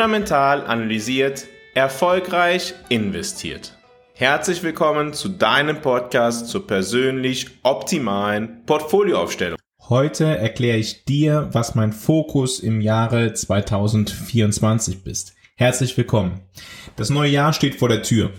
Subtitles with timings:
[0.00, 3.76] fundamental analysiert, erfolgreich investiert.
[4.14, 9.58] Herzlich willkommen zu deinem Podcast zur persönlich optimalen Portfolioaufstellung.
[9.90, 15.34] Heute erkläre ich dir, was mein Fokus im Jahre 2024 ist.
[15.54, 16.40] Herzlich willkommen.
[16.96, 18.30] Das neue Jahr steht vor der Tür.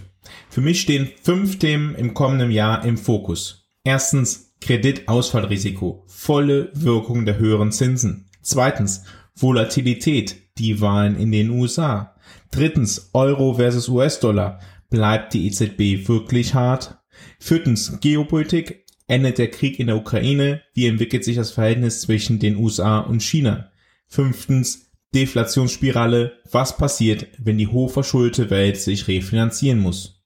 [0.50, 3.70] Für mich stehen fünf Themen im kommenden Jahr im Fokus.
[3.84, 8.32] Erstens Kreditausfallrisiko, volle Wirkung der höheren Zinsen.
[8.42, 9.04] Zweitens
[9.36, 12.16] Volatilität, die Wahlen in den USA.
[12.52, 14.60] Drittens Euro versus US-Dollar,
[14.92, 16.98] Bleibt die EZB wirklich hart?
[17.40, 18.86] Viertens, Geopolitik.
[19.08, 20.62] Endet der Krieg in der Ukraine?
[20.74, 23.72] Wie entwickelt sich das Verhältnis zwischen den USA und China?
[24.08, 26.34] Fünftens, Deflationsspirale.
[26.52, 30.22] Was passiert, wenn die hochverschuldete Welt sich refinanzieren muss?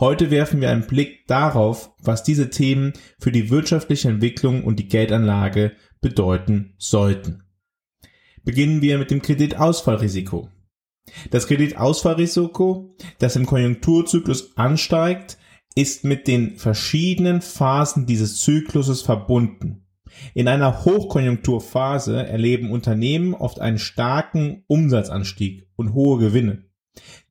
[0.00, 4.88] Heute werfen wir einen Blick darauf, was diese Themen für die wirtschaftliche Entwicklung und die
[4.88, 7.45] Geldanlage bedeuten sollten.
[8.46, 10.48] Beginnen wir mit dem Kreditausfallrisiko.
[11.32, 15.36] Das Kreditausfallrisiko, das im Konjunkturzyklus ansteigt,
[15.74, 19.84] ist mit den verschiedenen Phasen dieses Zykluses verbunden.
[20.32, 26.66] In einer Hochkonjunkturphase erleben Unternehmen oft einen starken Umsatzanstieg und hohe Gewinne.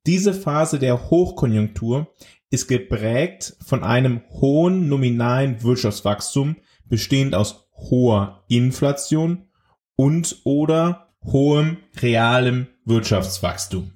[0.06, 2.14] Diese Phase der Hochkonjunktur
[2.50, 6.58] ist geprägt von einem hohen nominalen Wirtschaftswachstum,
[6.90, 9.48] bestehend aus hoher Inflation
[9.96, 13.92] und oder hohem realem Wirtschaftswachstum.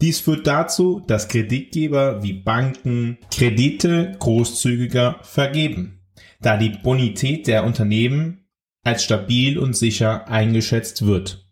[0.00, 6.00] Dies führt dazu, dass Kreditgeber wie Banken Kredite großzügiger vergeben,
[6.40, 8.46] da die Bonität der Unternehmen
[8.82, 11.46] als stabil und sicher eingeschätzt wird.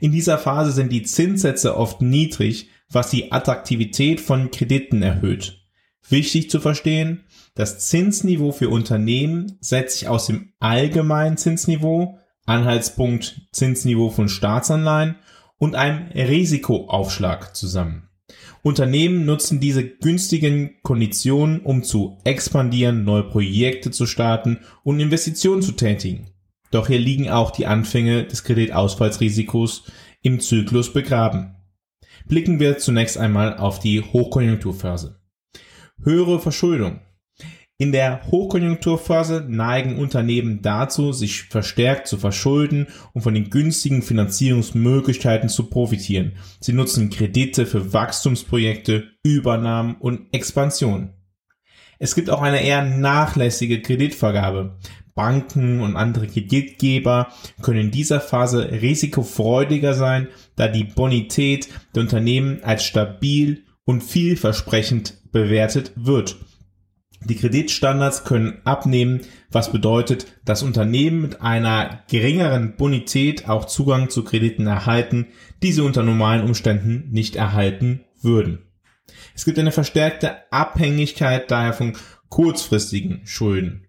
[0.00, 5.60] In dieser Phase sind die Zinssätze oft niedrig, was die Attraktivität von Krediten erhöht.
[6.08, 7.24] Wichtig zu verstehen,
[7.54, 12.18] das Zinsniveau für Unternehmen setzt sich aus dem allgemeinen Zinsniveau,
[12.50, 15.16] Anhaltspunkt Zinsniveau von Staatsanleihen
[15.58, 18.08] und einem Risikoaufschlag zusammen.
[18.62, 25.72] Unternehmen nutzen diese günstigen Konditionen, um zu expandieren, neue Projekte zu starten und Investitionen zu
[25.72, 26.26] tätigen.
[26.70, 29.84] Doch hier liegen auch die Anfänge des Kreditausfallsrisikos
[30.22, 31.56] im Zyklus begraben.
[32.26, 35.20] Blicken wir zunächst einmal auf die Hochkonjunkturphase.
[36.02, 37.00] Höhere Verschuldung.
[37.80, 45.48] In der Hochkonjunkturphase neigen Unternehmen dazu, sich verstärkt zu verschulden und von den günstigen Finanzierungsmöglichkeiten
[45.48, 46.32] zu profitieren.
[46.60, 51.14] Sie nutzen Kredite für Wachstumsprojekte, Übernahmen und Expansion.
[51.98, 54.76] Es gibt auch eine eher nachlässige Kreditvergabe.
[55.14, 57.28] Banken und andere Kreditgeber
[57.62, 65.32] können in dieser Phase risikofreudiger sein, da die Bonität der Unternehmen als stabil und vielversprechend
[65.32, 66.36] bewertet wird.
[67.24, 69.20] Die Kreditstandards können abnehmen,
[69.50, 75.26] was bedeutet, dass Unternehmen mit einer geringeren Bonität auch Zugang zu Krediten erhalten,
[75.62, 78.66] die sie unter normalen Umständen nicht erhalten würden.
[79.34, 81.94] Es gibt eine verstärkte Abhängigkeit daher von
[82.28, 83.86] kurzfristigen Schulden.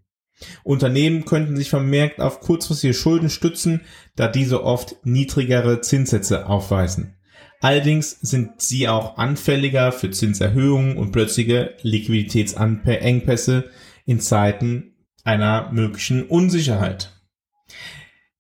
[0.64, 3.82] Unternehmen könnten sich vermerkt auf kurzfristige Schulden stützen,
[4.16, 7.16] da diese oft niedrigere Zinssätze aufweisen.
[7.62, 13.70] Allerdings sind sie auch anfälliger für Zinserhöhungen und plötzliche Liquiditätsengpässe
[14.06, 17.14] in Zeiten einer möglichen Unsicherheit.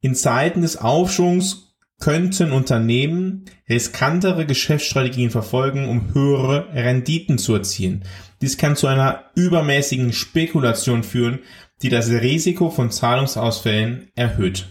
[0.01, 8.03] In Zeiten des Aufschwungs könnten Unternehmen riskantere Geschäftsstrategien verfolgen, um höhere Renditen zu erzielen.
[8.41, 11.39] Dies kann zu einer übermäßigen Spekulation führen,
[11.83, 14.67] die das Risiko von Zahlungsausfällen erhöht.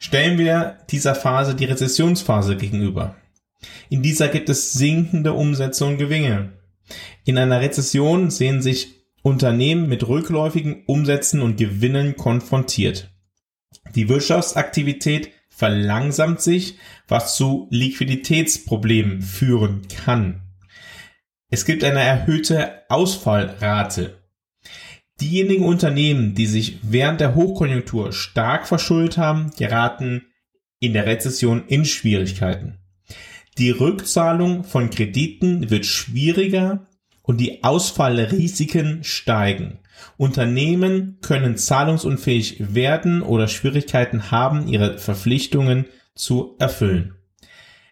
[0.00, 3.14] Stellen wir dieser Phase die Rezessionsphase gegenüber.
[3.88, 6.52] In dieser gibt es sinkende Umsätze und Gewinne.
[7.24, 13.10] In einer Rezession sehen sich Unternehmen mit rückläufigen Umsätzen und Gewinnen konfrontiert.
[13.94, 16.78] Die Wirtschaftsaktivität verlangsamt sich,
[17.08, 20.42] was zu Liquiditätsproblemen führen kann.
[21.48, 24.22] Es gibt eine erhöhte Ausfallrate.
[25.20, 30.26] Diejenigen Unternehmen, die sich während der Hochkonjunktur stark verschuldet haben, geraten
[30.78, 32.78] in der Rezession in Schwierigkeiten.
[33.58, 36.86] Die Rückzahlung von Krediten wird schwieriger
[37.22, 39.78] und die Ausfallrisiken steigen.
[40.18, 47.14] Unternehmen können zahlungsunfähig werden oder Schwierigkeiten haben, ihre Verpflichtungen zu erfüllen.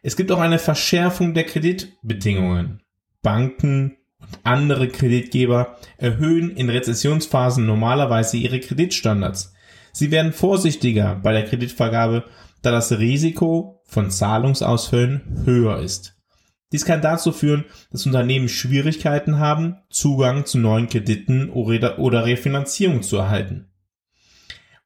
[0.03, 2.83] Es gibt auch eine Verschärfung der Kreditbedingungen.
[3.23, 9.55] Banken und andere Kreditgeber erhöhen in Rezessionsphasen normalerweise ihre Kreditstandards.
[9.93, 12.25] Sie werden vorsichtiger bei der Kreditvergabe
[12.61, 16.17] da das Risiko von Zahlungsausfällen höher ist.
[16.73, 23.17] Dies kann dazu führen, dass Unternehmen Schwierigkeiten haben, Zugang zu neuen Krediten oder Refinanzierung zu
[23.17, 23.69] erhalten.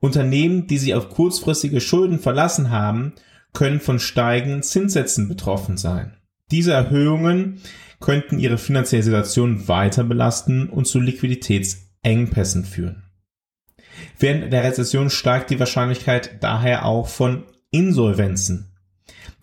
[0.00, 3.14] Unternehmen, die sich auf kurzfristige Schulden verlassen haben,
[3.52, 6.16] können von steigenden Zinssätzen betroffen sein.
[6.50, 7.60] Diese Erhöhungen
[8.00, 13.04] könnten ihre finanzielle Situation weiter belasten und zu Liquiditätsengpässen führen.
[14.18, 18.67] Während der Rezession steigt die Wahrscheinlichkeit daher auch von Insolvenzen.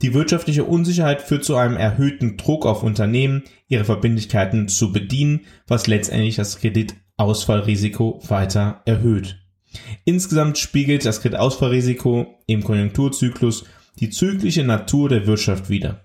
[0.01, 5.87] Die wirtschaftliche Unsicherheit führt zu einem erhöhten Druck auf Unternehmen, ihre Verbindlichkeiten zu bedienen, was
[5.87, 9.39] letztendlich das Kreditausfallrisiko weiter erhöht.
[10.03, 13.65] Insgesamt spiegelt das Kreditausfallrisiko im Konjunkturzyklus
[13.99, 16.01] die zyklische Natur der Wirtschaft wider.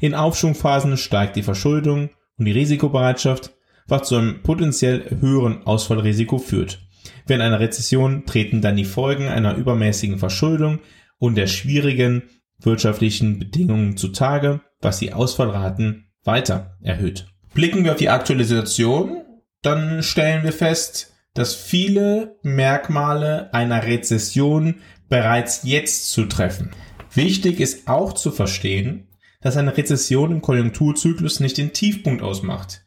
[0.00, 3.52] In Aufschwungphasen steigt die Verschuldung und die Risikobereitschaft,
[3.88, 6.86] was zu einem potenziell höheren Ausfallrisiko führt.
[7.26, 10.78] Während einer Rezession treten dann die Folgen einer übermäßigen Verschuldung
[11.18, 12.22] und der schwierigen
[12.64, 17.26] wirtschaftlichen Bedingungen zutage, was die Ausfallraten weiter erhöht.
[17.54, 19.22] Blicken wir auf die aktuelle Situation,
[19.62, 24.76] dann stellen wir fest, dass viele Merkmale einer Rezession
[25.08, 26.70] bereits jetzt zu treffen.
[27.14, 29.08] Wichtig ist auch zu verstehen,
[29.40, 32.84] dass eine Rezession im Konjunkturzyklus nicht den Tiefpunkt ausmacht.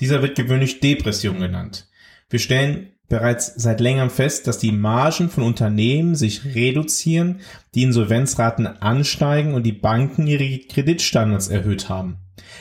[0.00, 1.88] Dieser wird gewöhnlich Depression genannt.
[2.28, 7.40] Wir stellen bereits seit längerem fest, dass die Margen von Unternehmen sich reduzieren,
[7.74, 12.18] die Insolvenzraten ansteigen und die Banken ihre Kreditstandards erhöht haben.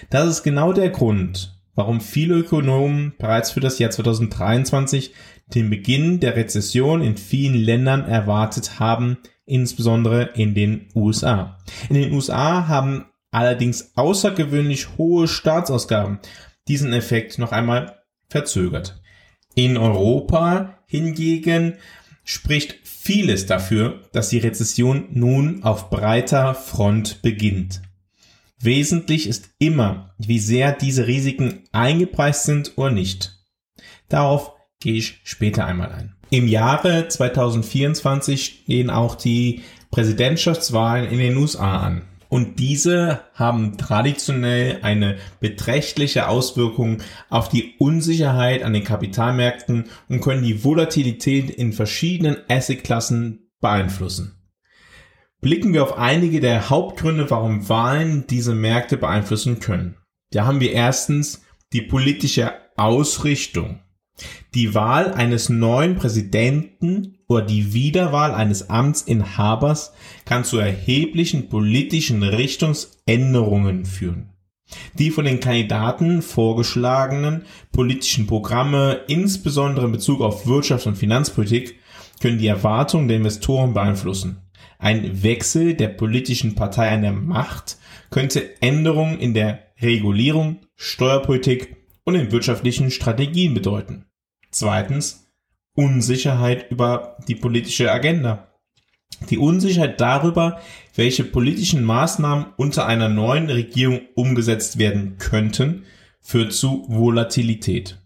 [0.09, 5.13] Das ist genau der Grund, warum viele Ökonomen bereits für das Jahr 2023
[5.53, 11.57] den Beginn der Rezession in vielen Ländern erwartet haben, insbesondere in den USA.
[11.89, 16.19] In den USA haben allerdings außergewöhnlich hohe Staatsausgaben
[16.67, 17.99] diesen Effekt noch einmal
[18.29, 19.01] verzögert.
[19.55, 21.75] In Europa hingegen
[22.23, 27.81] spricht vieles dafür, dass die Rezession nun auf breiter Front beginnt.
[28.59, 33.37] Wesentlich ist immer, wie sehr diese Risiken eingepreist sind oder nicht.
[34.07, 36.15] Darauf gehe ich später einmal ein.
[36.29, 39.61] Im Jahre 2024 stehen auch die
[39.91, 42.03] Präsidentschaftswahlen in den USA an.
[42.33, 46.97] Und diese haben traditionell eine beträchtliche Auswirkung
[47.29, 54.33] auf die Unsicherheit an den Kapitalmärkten und können die Volatilität in verschiedenen Assetklassen beeinflussen.
[55.41, 59.97] Blicken wir auf einige der Hauptgründe, warum Wahlen diese Märkte beeinflussen können.
[60.31, 63.83] Da haben wir erstens die politische Ausrichtung.
[64.55, 69.93] Die Wahl eines neuen Präsidenten oder die Wiederwahl eines Amtsinhabers
[70.25, 74.29] kann zu erheblichen politischen Richtungsänderungen führen.
[74.97, 81.79] Die von den Kandidaten vorgeschlagenen politischen Programme, insbesondere in Bezug auf Wirtschaft und Finanzpolitik,
[82.21, 84.37] können die Erwartungen der Investoren beeinflussen.
[84.79, 87.77] Ein Wechsel der politischen Partei an der Macht
[88.09, 94.05] könnte Änderungen in der Regulierung, Steuerpolitik und in wirtschaftlichen Strategien bedeuten.
[94.51, 95.22] Zweitens
[95.75, 98.49] Unsicherheit über die politische Agenda.
[99.29, 100.59] Die Unsicherheit darüber,
[100.95, 105.83] welche politischen Maßnahmen unter einer neuen Regierung umgesetzt werden könnten,
[106.21, 107.99] führt zu Volatilität.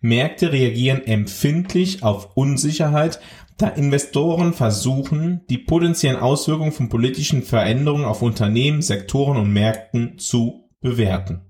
[0.00, 3.20] Märkte reagieren empfindlich auf Unsicherheit,
[3.58, 10.68] da Investoren versuchen, die potenziellen Auswirkungen von politischen Veränderungen auf Unternehmen, Sektoren und Märkten zu
[10.80, 11.40] bewerten.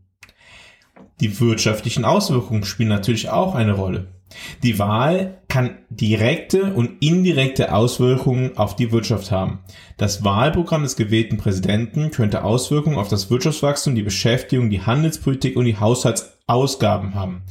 [1.21, 4.16] Die wirtschaftlichen Auswirkungen spielen natürlich auch eine Rolle.
[4.63, 9.61] Die Wahl kann direkte und indirekte Auswirkungen auf die Wirtschaft haben.
[9.97, 15.65] Das Wahlprogramm des gewählten Präsidenten könnte Auswirkungen auf das Wirtschaftswachstum, die Beschäftigung, die Handelspolitik und
[15.65, 17.43] die Haushaltsausgaben haben.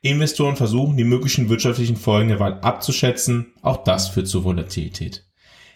[0.00, 3.52] Investoren versuchen, die möglichen wirtschaftlichen Folgen der Wahl abzuschätzen.
[3.62, 5.24] Auch das führt zu Volatilität.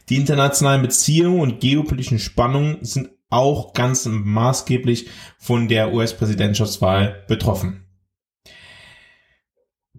[0.08, 7.81] Die internationalen Beziehungen und geopolitischen Spannungen sind auch ganz maßgeblich von der US-Präsidentschaftswahl betroffen.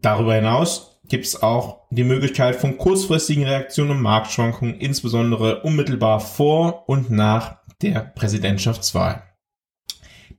[0.03, 6.87] Darüber hinaus gibt es auch die Möglichkeit von kurzfristigen Reaktionen und Marktschwankungen, insbesondere unmittelbar vor
[6.89, 9.23] und nach der Präsidentschaftswahl.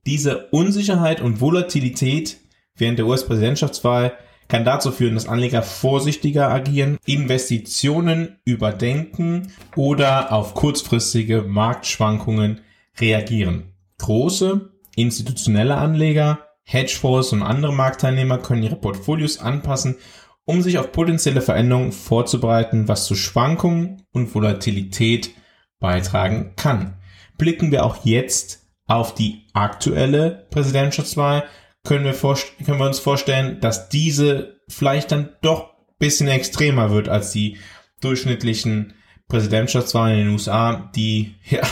[0.06, 2.36] Diese Unsicherheit und Volatilität
[2.76, 4.12] während der US-Präsidentschaftswahl
[4.48, 12.60] kann dazu führen, dass Anleger vorsichtiger agieren, Investitionen überdenken oder auf kurzfristige Marktschwankungen
[13.00, 13.72] reagieren.
[13.96, 19.96] Große institutionelle Anleger Hedgefonds und andere Marktteilnehmer können ihre Portfolios anpassen,
[20.44, 25.30] um sich auf potenzielle Veränderungen vorzubereiten, was zu Schwankungen und Volatilität
[25.78, 26.98] beitragen kann.
[27.38, 31.44] Blicken wir auch jetzt auf die aktuelle Präsidentschaftswahl,
[31.84, 37.32] können wir, können wir uns vorstellen, dass diese vielleicht dann doch bisschen extremer wird als
[37.32, 37.58] die
[38.00, 38.94] durchschnittlichen
[39.28, 41.62] Präsidentschaftswahlen in den USA, die ja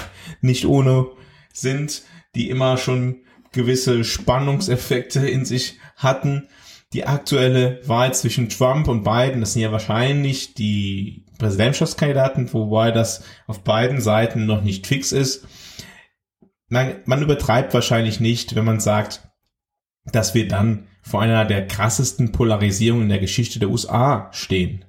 [0.40, 1.06] nicht ohne
[1.52, 2.02] sind,
[2.34, 3.20] die immer schon
[3.52, 6.48] gewisse Spannungseffekte in sich hatten.
[6.92, 13.24] Die aktuelle Wahl zwischen Trump und Biden, das sind ja wahrscheinlich die Präsidentschaftskandidaten, wobei das
[13.46, 15.46] auf beiden Seiten noch nicht fix ist.
[16.68, 19.28] Man, man übertreibt wahrscheinlich nicht, wenn man sagt,
[20.04, 24.84] dass wir dann vor einer der krassesten Polarisierungen in der Geschichte der USA stehen.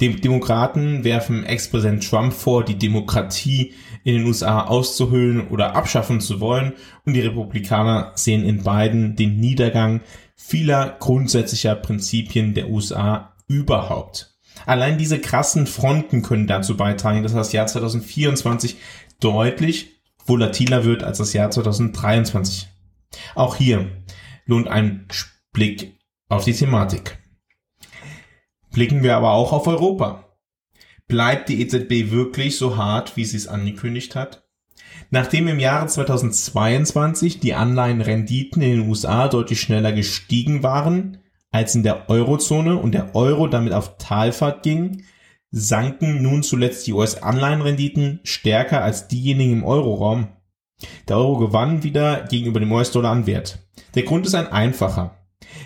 [0.00, 6.40] Die Demokraten werfen Ex-Präsident Trump vor, die Demokratie in den USA auszuhöhlen oder abschaffen zu
[6.40, 6.72] wollen
[7.04, 10.00] und die Republikaner sehen in beiden den Niedergang
[10.34, 14.34] vieler grundsätzlicher Prinzipien der USA überhaupt.
[14.66, 18.76] Allein diese krassen Fronten können dazu beitragen, dass das Jahr 2024
[19.20, 22.68] deutlich volatiler wird als das Jahr 2023.
[23.34, 24.02] Auch hier
[24.46, 25.06] lohnt ein
[25.52, 25.98] Blick
[26.28, 27.18] auf die Thematik.
[28.74, 30.24] Blicken wir aber auch auf Europa.
[31.06, 34.48] Bleibt die EZB wirklich so hart, wie sie es angekündigt hat?
[35.10, 41.18] Nachdem im Jahre 2022 die Anleihenrenditen in den USA deutlich schneller gestiegen waren
[41.52, 45.04] als in der Eurozone und der Euro damit auf Talfahrt ging,
[45.52, 50.26] sanken nun zuletzt die US-Anleihenrenditen stärker als diejenigen im Euroraum.
[51.06, 53.60] Der Euro gewann wieder gegenüber dem US-Dollar an Wert.
[53.94, 55.23] Der Grund ist ein einfacher.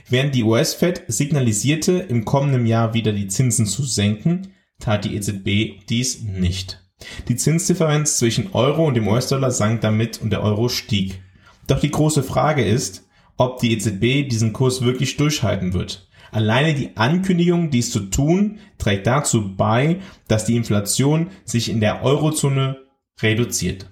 [0.09, 5.87] Während die US-Fed signalisierte, im kommenden Jahr wieder die Zinsen zu senken, tat die EZB
[5.89, 6.85] dies nicht.
[7.29, 11.21] Die Zinsdifferenz zwischen Euro und dem US-Dollar sank damit und der Euro stieg.
[11.67, 13.07] Doch die große Frage ist,
[13.37, 16.09] ob die EZB diesen Kurs wirklich durchhalten wird.
[16.31, 22.03] Alleine die Ankündigung, dies zu tun, trägt dazu bei, dass die Inflation sich in der
[22.03, 22.79] Eurozone
[23.23, 23.91] reduziert.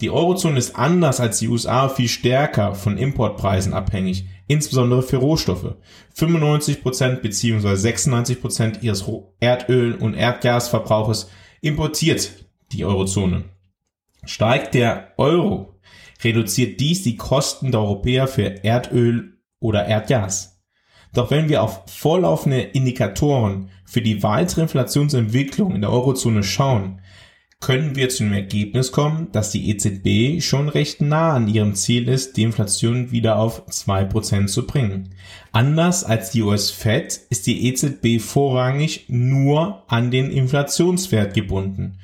[0.00, 5.74] Die Eurozone ist anders als die USA viel stärker von Importpreisen abhängig, insbesondere für Rohstoffe.
[6.16, 7.68] 95% bzw.
[7.68, 9.04] 96% ihres
[9.40, 13.44] Erdöl- und Erdgasverbrauches importiert die Eurozone.
[14.24, 15.80] Steigt der Euro,
[16.22, 20.62] reduziert dies die Kosten der Europäer für Erdöl oder Erdgas.
[21.12, 27.00] Doch wenn wir auf vorlaufende Indikatoren für die weitere Inflationsentwicklung in der Eurozone schauen,
[27.60, 32.08] können wir zu dem Ergebnis kommen, dass die EZB schon recht nah an ihrem Ziel
[32.08, 35.14] ist, die Inflation wieder auf 2% zu bringen.
[35.52, 41.98] Anders als die US Fed ist die EZB vorrangig nur an den Inflationswert gebunden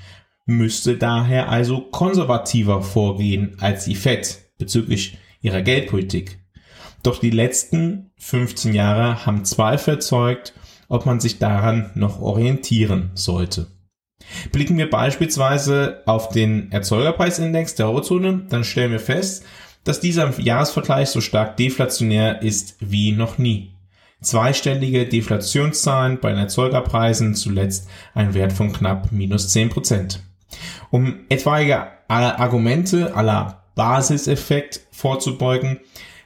[0.51, 6.39] müsste daher also konservativer vorgehen als die Fed bezüglich ihrer Geldpolitik.
[7.03, 10.53] Doch die letzten 15 Jahre haben Zweifel erzeugt,
[10.89, 13.69] ob man sich daran noch orientieren sollte.
[14.53, 19.45] Blicken wir beispielsweise auf den Erzeugerpreisindex der Eurozone, dann stellen wir fest,
[19.85, 23.73] dass dieser im Jahresvergleich so stark deflationär ist wie noch nie.
[24.21, 30.23] Zweistellige Deflationszahlen bei den Erzeugerpreisen, zuletzt ein Wert von knapp minus 10 Prozent.
[30.91, 35.81] Um etwaige Argumente aller Basiseffekt vorzubeugen,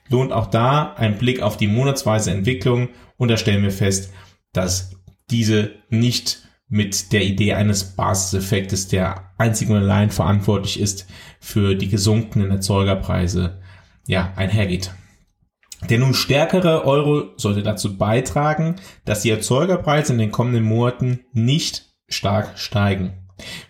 [0.09, 4.13] lohnt auch da ein Blick auf die monatsweise Entwicklung und da stellen wir fest,
[4.53, 4.97] dass
[5.31, 6.43] diese nicht
[6.75, 11.07] mit der Idee eines Basiseffektes, der einzig und allein verantwortlich ist
[11.38, 13.61] für die gesunkenen Erzeugerpreise,
[14.09, 14.93] ja, einhergeht.
[15.88, 21.95] Der nun stärkere Euro sollte dazu beitragen, dass die Erzeugerpreise in den kommenden Monaten nicht
[22.09, 23.12] stark steigen.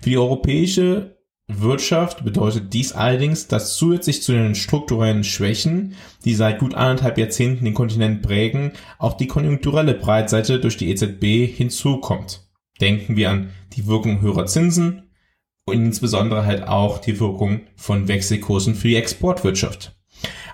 [0.00, 5.94] Für die europäische Wirtschaft bedeutet dies allerdings, dass zusätzlich zu den strukturellen Schwächen,
[6.24, 11.54] die seit gut anderthalb Jahrzehnten den Kontinent prägen, auch die konjunkturelle Breitseite durch die EZB
[11.54, 12.40] hinzukommt.
[12.80, 15.10] Denken wir an die Wirkung höherer Zinsen
[15.66, 19.96] und insbesondere halt auch die Wirkung von Wechselkursen für die Exportwirtschaft.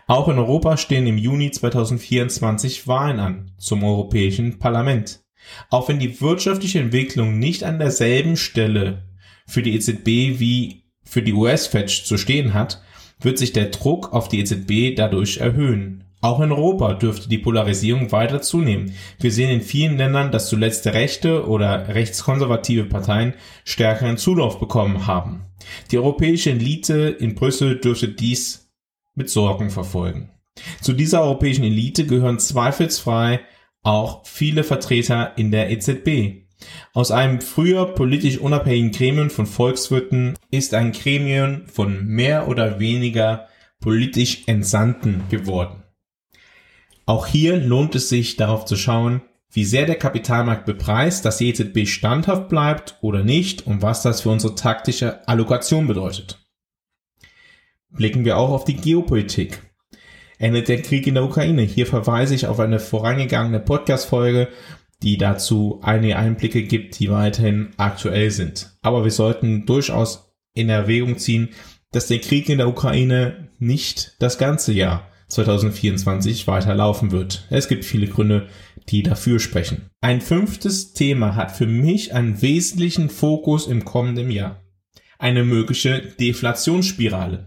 [0.07, 5.23] Auch in Europa stehen im Juni 2024 Wahlen an zum Europäischen Parlament.
[5.71, 9.05] Auch wenn die wirtschaftliche Entwicklung nicht an derselben Stelle
[9.47, 12.83] für die EZB wie für die US-Fed zu stehen hat,
[13.21, 16.05] wird sich der Druck auf die EZB dadurch erhöhen.
[16.23, 18.95] Auch in Europa dürfte die Polarisierung weiter zunehmen.
[19.19, 23.35] Wir sehen in vielen Ländern, dass zuletzt rechte oder rechtskonservative Parteien
[23.65, 25.47] stärkeren Zulauf bekommen haben.
[25.91, 28.71] Die europäische Elite in Brüssel dürfte dies
[29.15, 30.31] mit Sorgen verfolgen.
[30.83, 33.41] Zu dieser europäischen Elite gehören zweifelsfrei
[33.83, 36.45] auch viele Vertreter in der EZB.
[36.93, 43.49] Aus einem früher politisch unabhängigen Gremium von Volkswirten ist ein Gremium von mehr oder weniger
[43.81, 45.80] politisch Entsandten geworden.
[47.11, 51.49] Auch hier lohnt es sich darauf zu schauen, wie sehr der Kapitalmarkt bepreist, dass die
[51.49, 56.38] EZB standhaft bleibt oder nicht und was das für unsere taktische Allokation bedeutet.
[57.90, 59.61] Blicken wir auch auf die Geopolitik
[60.38, 61.62] endet der Krieg in der Ukraine.
[61.62, 64.47] Hier verweise ich auf eine vorangegangene Podcast-Folge,
[65.02, 68.79] die dazu einige Einblicke gibt, die weiterhin aktuell sind.
[68.83, 71.49] Aber wir sollten durchaus in Erwägung ziehen,
[71.90, 77.47] dass der Krieg in der Ukraine nicht das ganze Jahr 2024 weiterlaufen wird.
[77.49, 78.49] Es gibt viele Gründe,
[78.89, 79.89] die dafür sprechen.
[80.01, 84.63] Ein fünftes Thema hat für mich einen wesentlichen Fokus im kommenden Jahr.
[85.19, 87.47] Eine mögliche Deflationsspirale.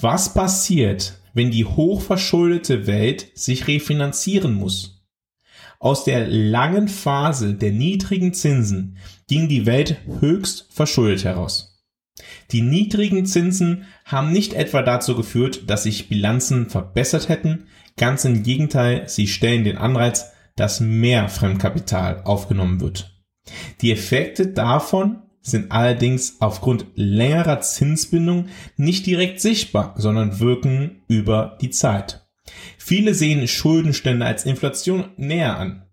[0.00, 5.04] Was passiert, wenn die hochverschuldete Welt sich refinanzieren muss?
[5.78, 8.98] Aus der langen Phase der niedrigen Zinsen
[9.28, 11.69] ging die Welt höchst verschuldet heraus.
[12.52, 18.42] Die niedrigen Zinsen haben nicht etwa dazu geführt, dass sich Bilanzen verbessert hätten, ganz im
[18.42, 23.14] Gegenteil, sie stellen den Anreiz, dass mehr Fremdkapital aufgenommen wird.
[23.80, 31.70] Die Effekte davon sind allerdings aufgrund längerer Zinsbindung nicht direkt sichtbar, sondern wirken über die
[31.70, 32.26] Zeit.
[32.78, 35.86] Viele sehen Schuldenstände als Inflation näher an.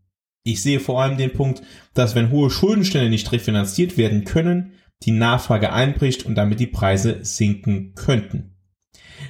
[0.43, 1.61] Ich sehe vor allem den Punkt,
[1.93, 4.73] dass wenn hohe Schuldenstände nicht refinanziert werden können,
[5.03, 8.55] die Nachfrage einbricht und damit die Preise sinken könnten.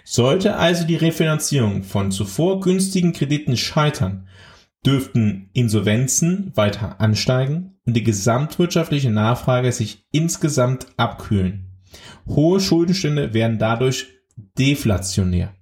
[0.03, 4.27] Sollte also die Refinanzierung von zuvor günstigen Krediten scheitern,
[4.85, 11.71] dürften Insolvenzen weiter ansteigen und die gesamtwirtschaftliche Nachfrage sich insgesamt abkühlen.
[12.27, 14.07] Hohe Schuldenstände werden dadurch
[14.57, 15.53] deflationär.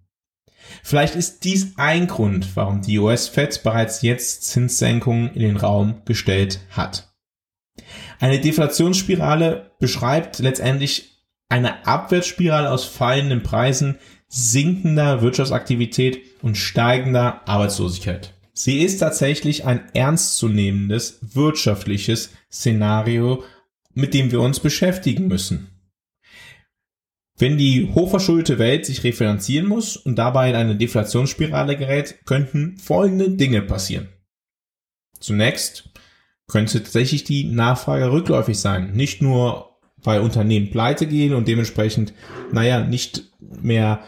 [0.83, 6.59] Vielleicht ist dies ein Grund, warum die US-Fed bereits jetzt Zinssenkungen in den Raum gestellt
[6.71, 7.14] hat.
[8.19, 11.15] Eine Deflationsspirale beschreibt letztendlich
[11.49, 18.33] eine Abwärtsspirale aus fallenden Preisen, sinkender Wirtschaftsaktivität und steigender Arbeitslosigkeit.
[18.53, 23.43] Sie ist tatsächlich ein ernstzunehmendes wirtschaftliches Szenario,
[23.93, 25.69] mit dem wir uns beschäftigen müssen.
[27.37, 33.29] Wenn die hochverschuldete Welt sich refinanzieren muss und dabei in eine Deflationsspirale gerät, könnten folgende
[33.29, 34.07] Dinge passieren.
[35.19, 35.89] Zunächst
[36.47, 38.91] könnte tatsächlich die Nachfrage rückläufig sein.
[38.93, 42.13] Nicht nur, weil Unternehmen pleite gehen und dementsprechend,
[42.51, 44.01] naja, nicht mehr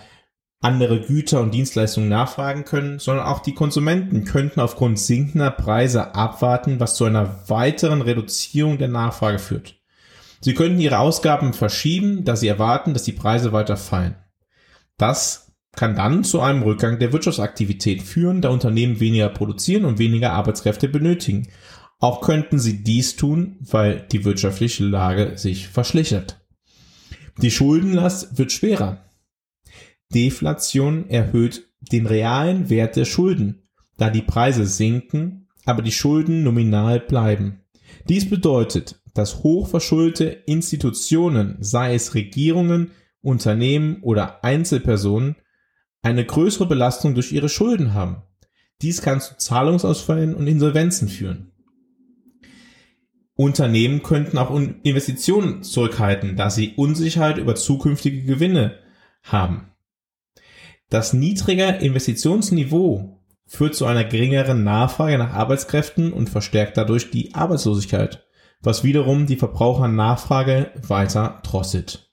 [0.60, 6.80] andere Güter und Dienstleistungen nachfragen können, sondern auch die Konsumenten könnten aufgrund sinkender Preise abwarten,
[6.80, 9.76] was zu einer weiteren Reduzierung der Nachfrage führt.
[10.42, 14.16] Sie könnten ihre Ausgaben verschieben, da sie erwarten, dass die Preise weiter fallen.
[14.98, 20.34] Das kann dann zu einem Rückgang der Wirtschaftsaktivität führen, da Unternehmen weniger produzieren und weniger
[20.34, 21.48] Arbeitskräfte benötigen
[22.00, 26.40] auch könnten sie dies tun, weil die wirtschaftliche Lage sich verschlechtert.
[27.42, 29.04] Die Schuldenlast wird schwerer.
[30.14, 37.00] Deflation erhöht den realen Wert der Schulden, da die Preise sinken, aber die Schulden nominal
[37.00, 37.62] bleiben.
[38.08, 45.36] Dies bedeutet, dass hochverschuldete Institutionen, sei es Regierungen, Unternehmen oder Einzelpersonen,
[46.02, 48.22] eine größere Belastung durch ihre Schulden haben.
[48.82, 51.52] Dies kann zu Zahlungsausfällen und Insolvenzen führen.
[53.38, 58.80] Unternehmen könnten auch Investitionen zurückhalten, da sie Unsicherheit über zukünftige Gewinne
[59.24, 59.72] haben.
[60.90, 68.26] Das niedrige Investitionsniveau führt zu einer geringeren Nachfrage nach Arbeitskräften und verstärkt dadurch die Arbeitslosigkeit,
[68.62, 72.12] was wiederum die Verbrauchernachfrage weiter drosselt.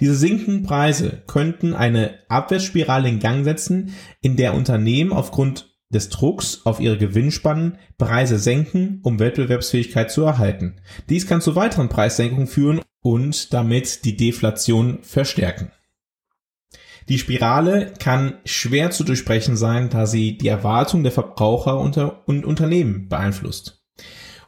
[0.00, 6.60] Diese sinkenden Preise könnten eine Abwärtsspirale in Gang setzen, in der Unternehmen aufgrund des Drucks
[6.64, 10.76] auf ihre Gewinnspannen Preise senken, um Wettbewerbsfähigkeit zu erhalten.
[11.08, 15.72] Dies kann zu weiteren Preissenkungen führen und damit die Deflation verstärken.
[17.08, 23.08] Die Spirale kann schwer zu durchbrechen sein, da sie die Erwartung der Verbraucher und Unternehmen
[23.08, 23.84] beeinflusst.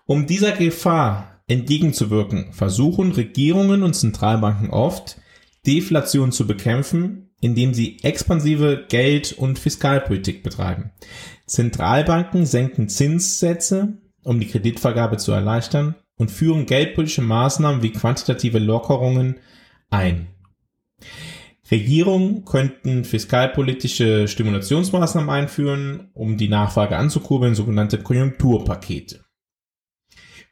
[0.06, 5.18] Um dieser Gefahr entgegenzuwirken, versuchen Regierungen und Zentralbanken oft,
[5.66, 10.90] Deflation zu bekämpfen, indem sie expansive Geld- und Fiskalpolitik betreiben.
[11.46, 19.37] Zentralbanken senken Zinssätze, um die Kreditvergabe zu erleichtern und führen geldpolitische Maßnahmen wie quantitative Lockerungen
[19.90, 20.27] ein.
[21.70, 29.24] Regierungen könnten fiskalpolitische Stimulationsmaßnahmen einführen, um die Nachfrage anzukurbeln, sogenannte Konjunkturpakete.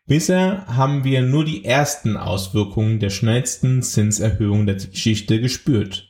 [0.06, 6.05] Bisher haben wir nur die ersten Auswirkungen der schnellsten Zinserhöhung der Geschichte gespürt.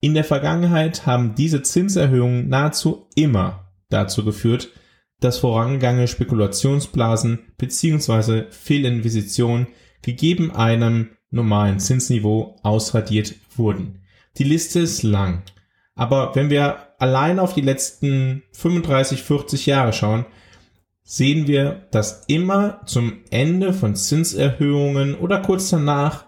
[0.00, 4.68] In der Vergangenheit haben diese Zinserhöhungen nahezu immer dazu geführt,
[5.20, 8.44] dass vorangegangene Spekulationsblasen bzw.
[8.50, 9.66] Fehlinvestitionen
[10.02, 14.02] gegeben einem normalen Zinsniveau ausradiert wurden.
[14.36, 15.42] Die Liste ist lang.
[15.96, 20.26] Aber wenn wir allein auf die letzten 35, 40 Jahre schauen,
[21.02, 26.27] sehen wir, dass immer zum Ende von Zinserhöhungen oder kurz danach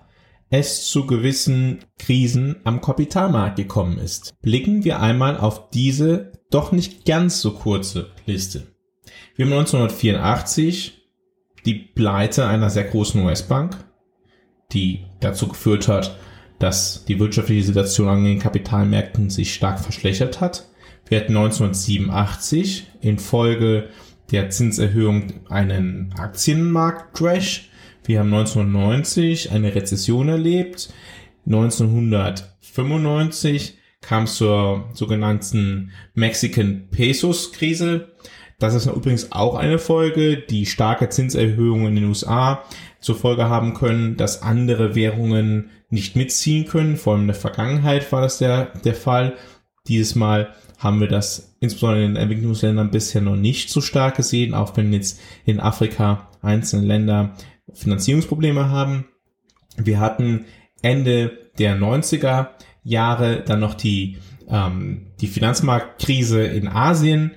[0.50, 4.34] es zu gewissen Krisen am Kapitalmarkt gekommen ist.
[4.42, 8.66] Blicken wir einmal auf diese doch nicht ganz so kurze Liste.
[9.36, 11.00] Wir haben 1984
[11.64, 13.76] die Pleite einer sehr großen US-Bank,
[14.72, 16.18] die dazu geführt hat,
[16.58, 20.68] dass die wirtschaftliche Situation an den Kapitalmärkten sich stark verschlechtert hat.
[21.08, 23.88] Wir hatten 1987 infolge
[24.30, 27.69] der Zinserhöhung einen Aktienmarkt-Crash.
[28.10, 30.92] Wir haben 1990 eine Rezession erlebt.
[31.46, 38.08] 1995 kam es zur sogenannten Mexican Pesos Krise.
[38.58, 42.64] Das ist übrigens auch eine Folge, die starke Zinserhöhungen in den USA
[42.98, 46.96] zur Folge haben können, dass andere Währungen nicht mitziehen können.
[46.96, 49.36] Vor allem in der Vergangenheit war das der, der Fall.
[49.86, 54.52] Dieses Mal haben wir das insbesondere in den Entwicklungsländern bisher noch nicht so stark gesehen,
[54.52, 57.36] auch wenn jetzt in Afrika einzelne Länder
[57.74, 59.06] Finanzierungsprobleme haben.
[59.76, 60.46] Wir hatten
[60.82, 62.48] Ende der 90er
[62.82, 67.32] Jahre dann noch die, ähm, die Finanzmarktkrise in Asien.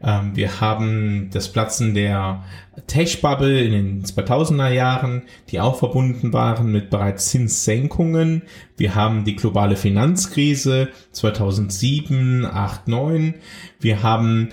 [0.00, 2.44] Ähm, wir haben das Platzen der
[2.86, 8.42] Tech-Bubble in den 2000er Jahren, die auch verbunden waren mit bereits Zinssenkungen.
[8.76, 13.34] Wir haben die globale Finanzkrise 2007, 8, 9.
[13.80, 14.50] Wir haben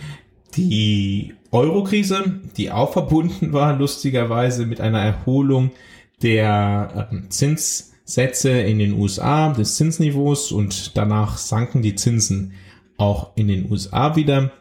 [0.55, 5.71] die Euro-Krise, die auch verbunden war, lustigerweise mit einer Erholung
[6.21, 12.53] der äh, Zinssätze in den USA, des Zinsniveaus und danach sanken die Zinsen
[12.97, 14.51] auch in den USA wieder.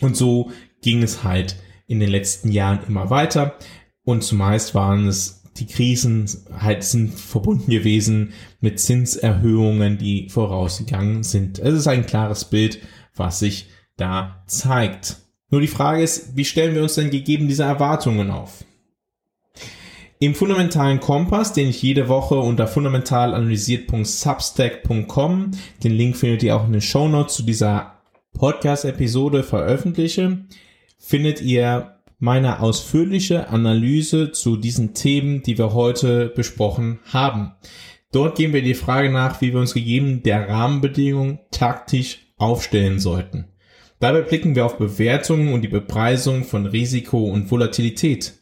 [0.00, 1.56] Und so ging es halt
[1.86, 3.56] in den letzten Jahren immer weiter.
[4.04, 11.58] Und zumeist waren es die Krisen halt sind verbunden gewesen mit Zinserhöhungen, die vorausgegangen sind.
[11.58, 12.78] Es ist ein klares Bild,
[13.14, 15.16] was sich da zeigt.
[15.52, 18.64] Nur die Frage ist, wie stellen wir uns denn gegeben diese Erwartungen auf?
[20.18, 25.50] Im fundamentalen Kompass, den ich jede Woche unter fundamentalanalysiert.substack.com,
[25.84, 27.98] den Link findet ihr auch in den Show Notes zu dieser
[28.32, 30.38] Podcast-Episode veröffentliche,
[30.98, 37.52] findet ihr meine ausführliche Analyse zu diesen Themen, die wir heute besprochen haben.
[38.10, 43.51] Dort gehen wir die Frage nach, wie wir uns gegeben der Rahmenbedingungen taktisch aufstellen sollten.
[44.02, 48.32] Dabei blicken wir auf Bewertungen und die Bepreisung von Risiko und Volatilität.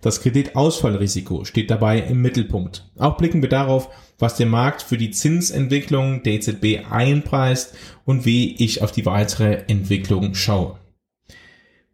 [0.00, 2.90] Das Kreditausfallrisiko steht dabei im Mittelpunkt.
[2.96, 8.54] Auch blicken wir darauf, was der Markt für die Zinsentwicklung der EZB einpreist und wie
[8.56, 10.78] ich auf die weitere Entwicklung schaue.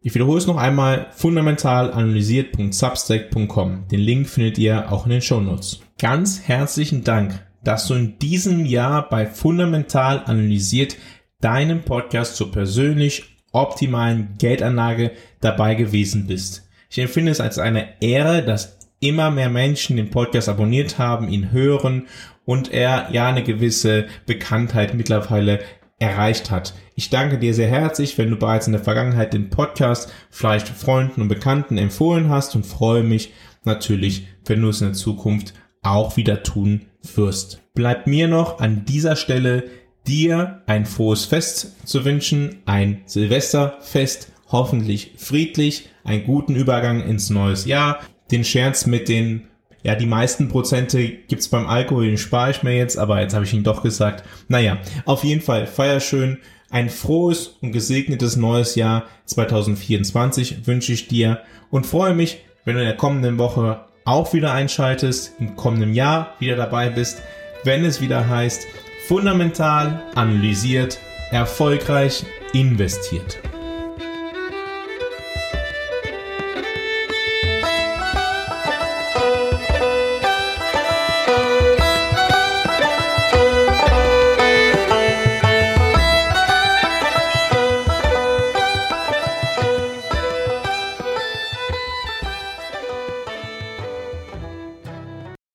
[0.01, 3.89] Ich wiederhole es noch einmal, fundamental analysiert.substack.com.
[3.91, 5.81] Den Link findet ihr auch in den Show Notes.
[5.99, 10.97] Ganz herzlichen Dank, dass du in diesem Jahr bei Fundamental analysiert
[11.41, 16.69] deinem Podcast zur persönlich optimalen Geldanlage dabei gewesen bist.
[16.91, 21.53] Ich empfinde es als eine Ehre, dass immer mehr Menschen den Podcast abonniert haben, ihn
[21.53, 22.09] hören
[22.45, 25.61] und er ja eine gewisse Bekanntheit mittlerweile
[26.01, 26.75] erreicht hat.
[26.95, 31.23] Ich danke dir sehr herzlich, wenn du bereits in der Vergangenheit den Podcast vielleicht Freunden
[31.23, 33.33] und Bekannten empfohlen hast und freue mich
[33.65, 37.63] natürlich, wenn du es in der Zukunft auch wieder tun wirst.
[37.75, 39.65] Bleibt mir noch an dieser Stelle
[40.09, 47.67] dir ein frohes Fest zu wünschen, ein Silvesterfest, hoffentlich friedlich, einen guten Übergang ins neues
[47.67, 48.01] Jahr.
[48.31, 49.49] Den Scherz mit den,
[49.83, 53.45] ja, die meisten Prozente gibt's beim Alkohol, den spare ich mir jetzt, aber jetzt habe
[53.45, 54.25] ich ihn doch gesagt.
[54.49, 56.39] Naja, auf jeden Fall, feier schön.
[56.71, 61.41] Ein frohes und gesegnetes neues Jahr 2024 wünsche ich dir
[61.71, 66.35] und freue mich, wenn du in der kommenden Woche auch wieder einschaltest, im kommenden Jahr
[66.39, 67.23] wieder dabei bist,
[67.65, 68.67] wenn es wieder heißt,
[69.09, 70.99] fundamental, analysiert,
[71.31, 73.39] erfolgreich investiert.